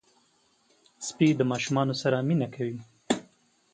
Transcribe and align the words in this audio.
سپي 1.07 1.27
د 1.35 1.41
ماشومانو 1.51 1.93
سره 2.01 2.17
مینه 2.27 2.47
کوي. 2.55 2.79